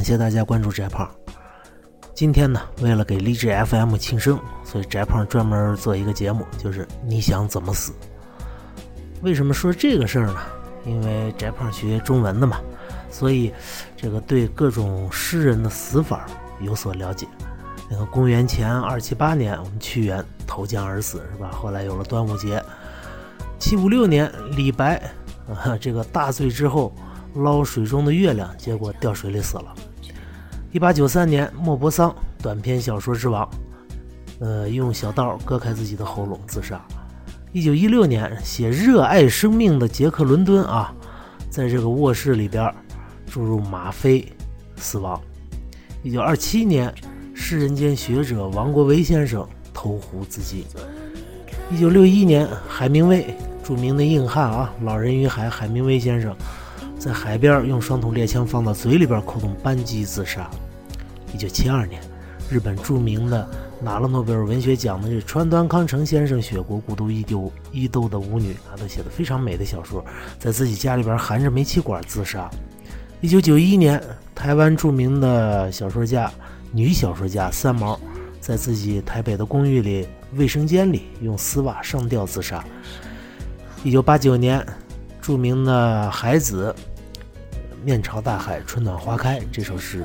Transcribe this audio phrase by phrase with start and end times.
[0.00, 1.06] 感谢大家关注翟胖。
[2.14, 7.92] 今天呢，为了给励志 FM 庆生，所以翟胖专门做一个节目，就是你想怎么死？
[9.20, 10.36] 为什么说这个事儿呢？
[10.86, 12.56] 因为翟胖学中文的嘛，
[13.10, 13.52] 所以
[13.94, 16.24] 这个对各种诗人的死法
[16.62, 17.26] 有所了解。
[17.90, 21.50] 那个公元前二七八年，我们屈原投江而死，是吧？
[21.52, 22.64] 后来有了端午节。
[23.58, 24.96] 七五六年，李白
[25.46, 26.90] 啊，这个大醉之后。
[27.32, 29.72] 捞水中的月亮，结果掉水里死了。
[30.72, 33.48] 一八九三年，莫泊桑短篇小说之王，
[34.38, 36.80] 呃，用小刀割开自己的喉咙自杀。
[37.50, 40.94] 一九一六年，写热爱生命的杰克伦敦啊，
[41.50, 42.72] 在这个卧室里边
[43.26, 44.24] 注入吗啡
[44.76, 45.20] 死亡。
[46.04, 46.94] 一九二七年，
[47.34, 50.64] 诗人兼学者王国维先生投湖自尽。
[51.68, 56.32] 一九六一年，海明威，著名的硬汉啊，《老人与海》，海明威先生。
[57.00, 60.50] 在海边用双筒猎枪放到嘴里边，扣动扳机自杀。
[61.32, 61.98] 一九七二年，
[62.50, 63.48] 日本著名的
[63.80, 70.04] 拿了诺贝尔文学奖的这川端康成先生，雪国古都伊丢伊豆的舞女啊，都写的非常美的小说，
[70.38, 72.50] 在自己家里边含着煤气管自杀。
[73.22, 73.98] 一九九一年，
[74.34, 76.30] 台湾著名的小说家
[76.70, 77.98] 女小说家三毛，
[78.42, 82.62] 在自己台北的公寓里卫生间里用丝袜上吊自杀。
[83.84, 84.62] 一九八九年，
[85.22, 86.76] 著名的海子。
[87.82, 89.40] 面朝大海，春暖花开。
[89.50, 90.04] 这首诗，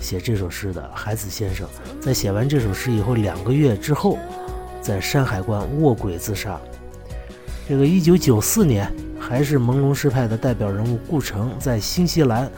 [0.00, 1.68] 写这首诗的海子先生，
[2.00, 4.18] 在写完这首诗以后两个月之后，
[4.80, 6.58] 在山海关卧轨自杀。
[7.68, 12.50] 这个一九九四年，还是朦胧诗派的代表人物顾城，在新西兰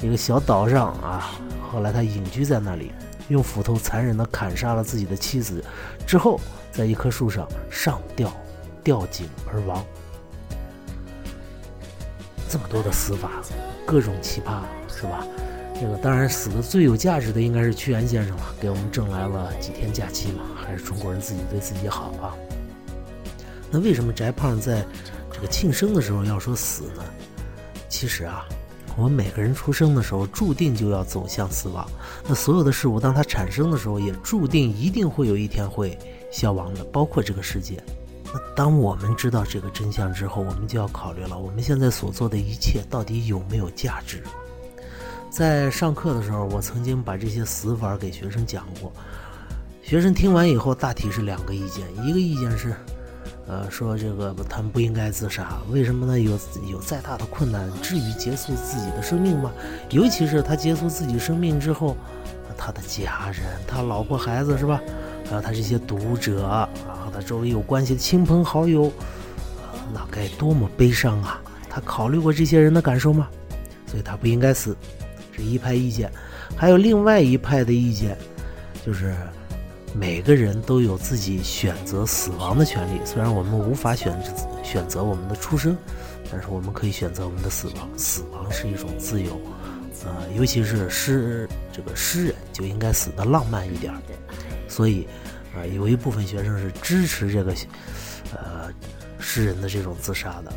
[0.00, 1.30] 一个小岛上啊，
[1.70, 2.90] 后来他隐居在那里，
[3.28, 5.62] 用斧头残忍地砍杀了自己的妻子，
[6.04, 6.40] 之后
[6.72, 8.32] 在一棵树上上吊
[8.82, 9.84] 吊颈而亡。
[12.48, 13.30] 这么多的死法，
[13.86, 15.26] 各种奇葩，是吧？
[15.80, 20.42] 这个当然死的最有价值的应该是屈原先生了，给我们挣来了几天假期嘛。
[20.56, 22.34] 还是中国人自己对自己好啊。
[23.70, 24.84] 那为什么翟胖在
[25.32, 27.04] 这个庆生的时候要说死呢？
[27.88, 28.44] 其实啊，
[28.96, 31.88] 我们每个人出生的时候注定就要走向死亡。
[32.26, 35.96] 那所有的事物当它产生的时候，也注定一定会有一天会
[36.32, 37.82] 消亡的，包括这个世界。
[38.32, 44.22] 那当我们知道这个真相之后，我们就要考虑了：我们现在所做的一切到底有没有价值？
[45.30, 48.92] 在上课的时候，我曾经把这些死法给学生讲过。
[49.82, 52.74] 学生听完以后，大体是两个意见：一个意见是，
[53.46, 56.20] 呃，说这个他们不应该自杀，为什么呢？
[56.20, 56.38] 有
[56.70, 59.50] 有再大的困难，至于结束自己的生命吗？
[59.90, 61.96] 尤其是他结束自己生命之后，
[62.58, 64.82] 他的家人、他老婆孩子，是吧？
[65.28, 68.90] 还有他这些读者啊，和他周围有关系的亲朋好友，
[69.94, 71.40] 那该多么悲伤啊！
[71.70, 73.28] 他考虑过这些人的感受吗？
[73.86, 74.76] 所以他不应该死，
[75.32, 76.10] 是一派意见。
[76.56, 78.16] 还有另外一派的意见，
[78.84, 79.14] 就是
[79.94, 83.00] 每个人都有自己选择死亡的权利。
[83.04, 84.32] 虽然我们无法选择
[84.62, 85.76] 选择我们的出生，
[86.32, 87.88] 但是我们可以选择我们的死亡。
[87.96, 89.38] 死亡是一种自由，
[90.04, 93.94] 呃，尤其是诗这个诗人就应该死的浪漫一点。
[94.66, 95.06] 所以，
[95.54, 97.54] 啊，有一部分学生是支持这个，
[98.34, 98.68] 呃，
[99.20, 100.52] 诗人的这种自杀的。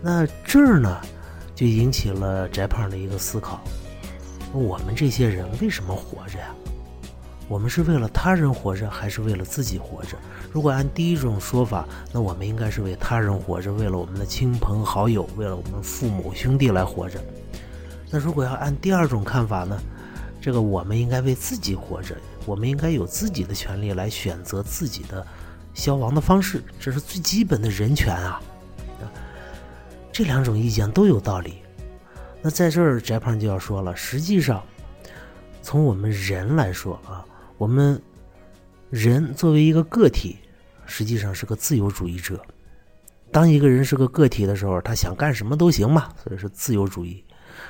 [0.00, 1.00] 那这儿呢，
[1.56, 3.60] 就引起了翟胖的一个思考：
[4.52, 6.54] 我们这些人为什么活着呀？
[7.48, 10.16] 我们是为了他人活着，还是为了自己活着？
[10.52, 17.20] 如果按第一种说法，那我们应该是为他人活着，为了我们的亲朋好友，为了我们父母兄弟来活着。
[18.10, 19.80] 那如果要按第二种看法呢？
[20.46, 22.16] 这个我们应该为自己活着。
[22.44, 25.26] 我们应该有自己的权利来选择自己的
[25.74, 28.40] 消亡的方式，这是最基本的人权啊！
[30.12, 31.54] 这两种意见都有道理。
[32.40, 34.62] 那在这儿，翟胖就要说了，实际上，
[35.62, 37.26] 从我们人来说啊，
[37.58, 38.00] 我们
[38.88, 40.36] 人作为一个个体，
[40.86, 42.40] 实际上是个自由主义者。
[43.32, 47.24] 当一个人是个个体的时候，他想干什么都行嘛，所以是自由主义。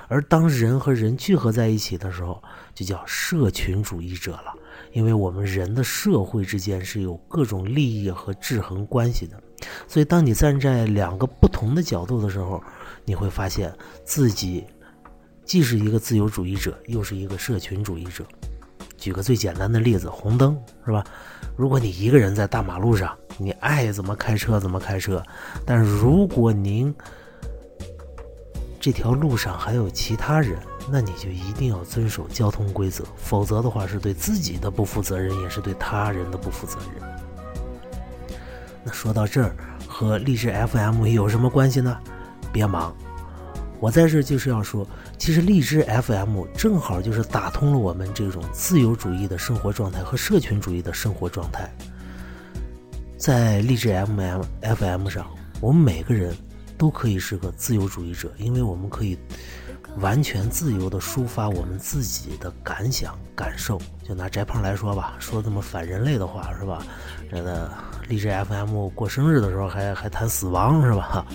[0.08, 2.42] 而当人和人聚合在一起的时候，
[2.74, 4.54] 就叫社群主义者了。
[4.92, 9.42] 因为我们人的社会之间是有各种利益和制衡关系的，
[9.88, 12.62] 所以当你站在两个不同的角度的时候，
[13.04, 13.74] 你会发现
[14.04, 14.64] 自己
[15.44, 18.24] 既是一个自由主义者，又是一个社群主义者。
[18.96, 21.04] 举个最简单的例子，红灯是吧？
[21.56, 25.22] 如果你一个人在大马路上，你爱怎么开车怎么开车，
[25.64, 26.94] 但如果您
[28.86, 30.56] 这条路上还有其他人，
[30.88, 38.38] 那你就一定要遵守交通规则，否则的话是对自己的不负责任，也是对他人的不负责任。
[38.84, 39.56] 那说到这儿，
[39.88, 41.98] 和励志 FM 有什么关系呢？
[42.52, 42.94] 别忙，
[43.80, 44.86] 我在这就是要说，
[45.18, 51.68] 其实荔枝 FM 正好就是打通了我们这种自由主义的生活状态和社群主义的生活状态。
[53.18, 55.26] 在荔枝 FM FM 上，
[55.60, 56.32] 我们每个人
[56.76, 59.18] 都可以是个自由主义者，因为我们可以
[59.98, 63.80] 完全自由地抒发我们自己的感想感受。
[64.02, 66.84] 就拿翟胖来说吧，说这么反人类的话是吧？
[67.30, 67.70] 这个
[68.08, 71.26] 励志 FM 过生日的时候还还谈死亡是吧？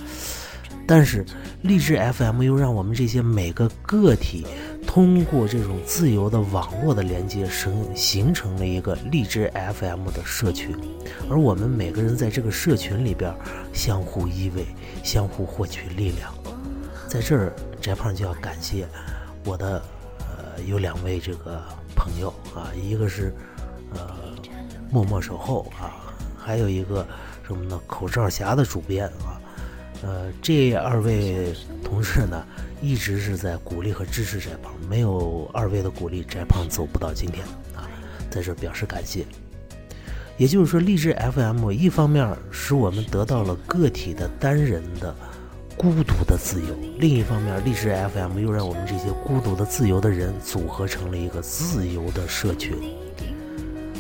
[0.88, 1.26] 但是
[1.62, 4.46] 励志 FM 又让我们这些每个个体
[4.94, 10.76] 通过这种自由的网络的连接，生形成了一个励志 FM 的社群，
[11.30, 13.34] 而我们每个人在这个社群里边
[13.72, 14.66] 相互依偎，
[15.02, 16.34] 相互获取力量。
[17.08, 18.86] 在这儿，翟胖就要感谢
[19.46, 19.82] 我的
[20.20, 21.64] 呃有两位这个
[21.96, 23.34] 朋友啊，一个是
[23.94, 24.14] 呃
[24.92, 26.04] 默默守候啊，
[26.38, 27.08] 还有一个
[27.48, 27.80] 什么呢？
[27.88, 29.40] 口罩侠的主编啊。
[30.04, 31.54] 呃，这二位
[31.84, 32.44] 同事呢，
[32.82, 37.46] 一直是在鼓励和支持翟胖，没有二位的鼓励，翟胖走不到今天
[37.76, 37.88] 啊，
[38.30, 39.24] 在这表示感谢。
[40.38, 45.16] 也就是说，励志 FM 一方面使我们得到了个体的单人的
[45.78, 52.74] 孤独的自由，另一方面，励志 FM 又让我们这些孤独的自由的人组合成了一个自由的社群，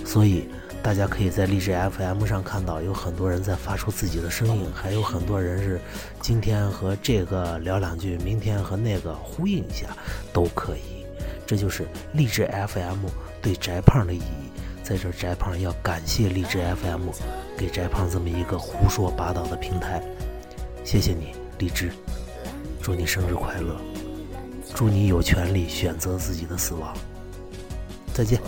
[0.03, 0.45] 所以。
[0.83, 5.79] 大家可以在励志 FM 上看到，有很多人在发出自己的声音，还有很多人是
[6.21, 9.95] 今天和这个聊两句，明天和那个呼应一下，
[10.33, 11.05] 都可以。
[11.45, 13.05] 这就是励志 FM
[13.41, 14.51] 对翟胖的意义。
[14.83, 17.09] 在这，翟胖要感谢励志 FM
[17.57, 20.01] 给翟胖这么一个胡说八道的平台。
[20.83, 21.91] 谢谢你，励志，
[22.81, 23.79] 祝你生日快乐，
[24.73, 26.97] 祝你有权利选择自己的死亡。
[28.13, 28.41] 再见。